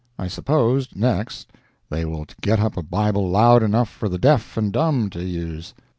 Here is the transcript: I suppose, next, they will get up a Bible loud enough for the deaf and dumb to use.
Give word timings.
I 0.17 0.27
suppose, 0.29 0.89
next, 0.95 1.51
they 1.91 2.05
will 2.05 2.25
get 2.41 2.59
up 2.59 2.75
a 2.75 2.81
Bible 2.81 3.29
loud 3.29 3.61
enough 3.61 3.87
for 3.89 4.09
the 4.09 4.17
deaf 4.17 4.57
and 4.57 4.73
dumb 4.73 5.11
to 5.11 5.23
use. 5.23 5.75